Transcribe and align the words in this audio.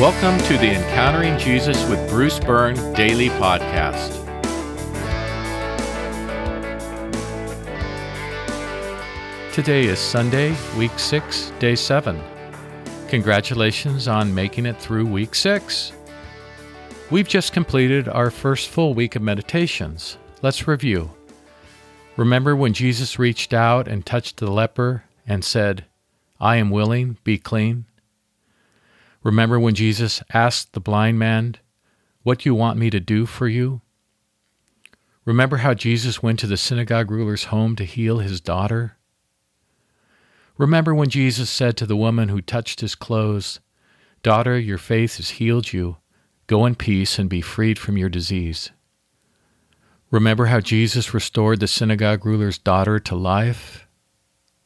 Welcome 0.00 0.38
to 0.46 0.56
the 0.56 0.76
Encountering 0.76 1.36
Jesus 1.38 1.84
with 1.88 2.08
Bruce 2.08 2.38
Byrne 2.38 2.76
daily 2.94 3.30
podcast. 3.30 4.14
Today 9.52 9.86
is 9.86 9.98
Sunday, 9.98 10.54
week 10.76 10.96
6, 10.96 11.50
day 11.58 11.74
7. 11.74 12.22
Congratulations 13.08 14.06
on 14.06 14.32
making 14.32 14.66
it 14.66 14.80
through 14.80 15.04
week 15.04 15.34
6. 15.34 15.90
We've 17.10 17.26
just 17.26 17.52
completed 17.52 18.08
our 18.08 18.30
first 18.30 18.68
full 18.68 18.94
week 18.94 19.16
of 19.16 19.22
meditations. 19.22 20.16
Let's 20.42 20.68
review. 20.68 21.10
Remember 22.16 22.54
when 22.54 22.72
Jesus 22.72 23.18
reached 23.18 23.52
out 23.52 23.88
and 23.88 24.06
touched 24.06 24.36
the 24.36 24.48
leper 24.48 25.02
and 25.26 25.44
said, 25.44 25.86
I 26.38 26.54
am 26.54 26.70
willing, 26.70 27.16
be 27.24 27.36
clean? 27.36 27.86
Remember 29.22 29.58
when 29.58 29.74
Jesus 29.74 30.22
asked 30.32 30.72
the 30.72 30.80
blind 30.80 31.18
man, 31.18 31.56
What 32.22 32.40
do 32.40 32.48
you 32.48 32.54
want 32.54 32.78
me 32.78 32.90
to 32.90 33.00
do 33.00 33.26
for 33.26 33.48
you? 33.48 33.80
Remember 35.24 35.58
how 35.58 35.74
Jesus 35.74 36.22
went 36.22 36.38
to 36.40 36.46
the 36.46 36.56
synagogue 36.56 37.10
ruler's 37.10 37.44
home 37.44 37.76
to 37.76 37.84
heal 37.84 38.18
his 38.18 38.40
daughter? 38.40 38.96
Remember 40.56 40.94
when 40.94 41.10
Jesus 41.10 41.50
said 41.50 41.76
to 41.76 41.86
the 41.86 41.96
woman 41.96 42.28
who 42.28 42.40
touched 42.40 42.80
his 42.80 42.94
clothes, 42.94 43.60
Daughter, 44.22 44.58
your 44.58 44.78
faith 44.78 45.18
has 45.18 45.30
healed 45.30 45.72
you. 45.72 45.98
Go 46.46 46.66
in 46.66 46.74
peace 46.74 47.18
and 47.18 47.28
be 47.28 47.40
freed 47.40 47.78
from 47.78 47.96
your 47.96 48.08
disease. 48.08 48.70
Remember 50.10 50.46
how 50.46 50.60
Jesus 50.60 51.12
restored 51.12 51.60
the 51.60 51.68
synagogue 51.68 52.24
ruler's 52.24 52.58
daughter 52.58 52.98
to 52.98 53.14
life? 53.14 53.86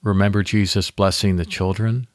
Remember 0.03 0.43
Jesus 0.43 0.91
blessing 0.91 1.37
the 1.37 1.45
children? 1.45 2.07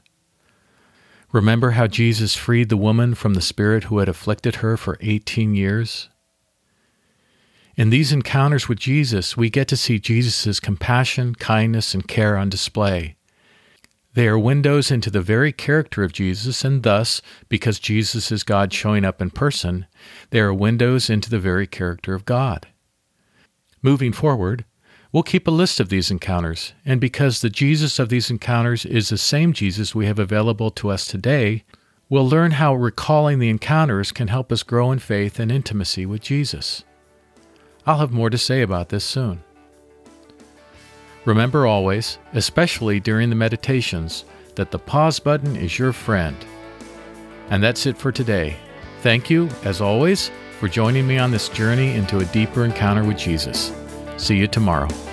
Remember 1.33 1.71
how 1.71 1.87
Jesus 1.87 2.35
freed 2.35 2.69
the 2.69 2.77
woman 2.77 3.13
from 3.13 3.33
the 3.33 3.41
spirit 3.41 3.85
who 3.85 3.97
had 3.97 4.07
afflicted 4.07 4.55
her 4.55 4.77
for 4.77 4.97
18 5.01 5.55
years? 5.55 6.09
In 7.75 7.89
these 7.89 8.13
encounters 8.13 8.69
with 8.69 8.79
Jesus, 8.79 9.35
we 9.35 9.49
get 9.49 9.67
to 9.67 9.77
see 9.77 9.99
Jesus' 9.99 10.59
compassion, 10.59 11.35
kindness, 11.35 11.93
and 11.93 12.07
care 12.07 12.37
on 12.37 12.49
display. 12.49 13.17
They 14.13 14.27
are 14.27 14.39
windows 14.39 14.89
into 14.89 15.11
the 15.11 15.21
very 15.21 15.51
character 15.51 16.03
of 16.03 16.13
Jesus, 16.13 16.65
and 16.65 16.81
thus, 16.81 17.21
because 17.49 17.77
Jesus 17.77 18.31
is 18.31 18.41
God 18.41 18.73
showing 18.73 19.05
up 19.05 19.21
in 19.21 19.29
person, 19.29 19.85
they 20.31 20.39
are 20.39 20.53
windows 20.53 21.07
into 21.07 21.29
the 21.29 21.37
very 21.37 21.67
character 21.67 22.15
of 22.15 22.25
God. 22.25 22.67
Moving 23.83 24.13
forward, 24.13 24.65
we'll 25.11 25.23
keep 25.23 25.47
a 25.47 25.51
list 25.51 25.79
of 25.79 25.89
these 25.89 26.11
encounters, 26.11 26.73
and 26.85 27.01
because 27.01 27.41
the 27.41 27.49
Jesus 27.49 27.99
of 27.99 28.09
these 28.09 28.29
encounters 28.29 28.85
is 28.85 29.09
the 29.09 29.17
same 29.17 29.53
Jesus 29.53 29.95
we 29.95 30.05
have 30.05 30.19
available 30.19 30.71
to 30.71 30.89
us 30.89 31.05
today, 31.05 31.63
we'll 32.09 32.27
learn 32.27 32.51
how 32.51 32.75
recalling 32.75 33.39
the 33.39 33.49
encounters 33.49 34.11
can 34.11 34.27
help 34.27 34.51
us 34.51 34.63
grow 34.63 34.91
in 34.91 34.99
faith 34.99 35.39
and 35.39 35.51
intimacy 35.51 36.05
with 36.05 36.21
Jesus. 36.21 36.83
I'll 37.85 37.99
have 37.99 38.11
more 38.11 38.29
to 38.29 38.37
say 38.37 38.61
about 38.61 38.89
this 38.89 39.05
soon. 39.05 39.43
Remember 41.25 41.65
always, 41.65 42.17
especially 42.33 42.99
during 42.99 43.29
the 43.29 43.35
meditations, 43.35 44.25
that 44.55 44.71
the 44.71 44.79
pause 44.79 45.19
button 45.19 45.55
is 45.55 45.77
your 45.77 45.93
friend. 45.93 46.35
And 47.49 47.61
that's 47.61 47.85
it 47.85 47.97
for 47.97 48.11
today. 48.11 48.57
Thank 49.01 49.29
you, 49.29 49.49
as 49.63 49.79
always, 49.79 50.31
for 50.59 50.67
joining 50.67 51.07
me 51.07 51.17
on 51.17 51.31
this 51.31 51.49
journey 51.49 51.93
into 51.95 52.19
a 52.19 52.25
deeper 52.25 52.65
encounter 52.65 53.03
with 53.03 53.17
Jesus. 53.17 53.71
See 54.17 54.35
you 54.35 54.47
tomorrow. 54.47 55.06